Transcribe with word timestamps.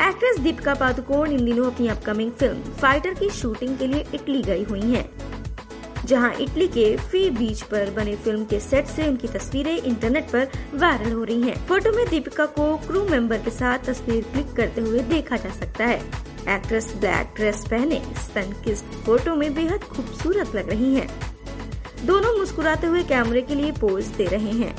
Actress 0.00 0.38
Deepika 0.40 0.72
Padukone 0.74 1.30
इन 1.32 1.44
दिनों 1.44 1.64
अपनी 1.66 1.88
अपकमिंग 1.88 2.30
फ़िल्म 2.32 2.72
फाइटर 2.72 3.14
की 3.14 3.28
शूटिंग 3.30 3.76
के 3.78 3.86
लिए 3.86 4.04
इटली 4.14 4.42
गई 4.42 4.64
हुई 4.64 4.80
हैं, 4.82 5.04
जहाँ 6.06 6.32
इटली 6.40 6.66
के 6.68 6.84
फ़ी 6.96 7.30
बीच 7.30 7.62
पर 7.62 7.90
बने 7.96 8.14
फ़िल्म 8.16 8.44
के 8.44 8.60
सेट 8.60 8.86
से 8.86 9.08
उनकी 9.08 9.28
तस्वीरें 9.28 9.76
इंटरनेट 9.76 10.30
पर 10.30 10.48
वायरल 10.74 11.12
हो 11.12 11.24
रही 11.24 11.42
हैं। 11.42 11.56
फ़ोटो 11.68 11.92
में 11.92 12.04
दीपिका 12.08 12.46
को 12.58 12.76
क्रू 12.86 13.04
मेंबर 13.08 13.38
के 13.38 13.50
साथ 13.50 13.86
तस्वीर 13.86 14.22
क्लिक 14.32 14.52
करते 14.56 14.80
हुए 14.80 15.00
देखा 15.08 15.36
जा 15.36 15.50
सकता 15.54 15.86
है 15.86 15.98
एक्ट्रेस 16.48 16.92
ब्लैक 16.98 17.34
ड्रेस 17.36 17.64
पहने 17.70 18.00
स्तन 18.18 18.52
किस 18.64 18.82
फ़ोटो 19.04 19.34
में 19.36 19.52
बेहद 19.54 19.84
खूबसूरत 19.86 20.54
लग 20.54 20.70
रही 20.70 20.94
हैं। 20.94 21.08
दोनों 22.06 22.36
मुस्कुराते 22.38 22.86
हुए 22.86 23.02
कैमरे 23.04 23.42
के 23.42 23.54
लिए 23.54 23.72
पोज 23.80 24.06
दे 24.16 24.26
रहे 24.26 24.52
हैं 24.58 24.74